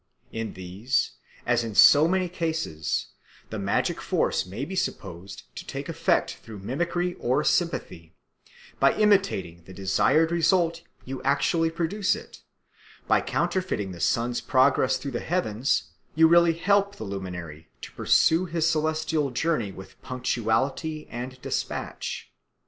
[0.31, 1.11] In these,
[1.45, 3.09] as in so many cases,
[3.51, 8.15] the magic force may be supposed to take effect through mimicry or sympathy:
[8.79, 12.41] by imitating the desired result you actually produce it:
[13.07, 18.45] by counterfeiting the sun's progress through the heavens you really help the luminary to pursue
[18.45, 22.31] his celestial journey with punctuality and despatch.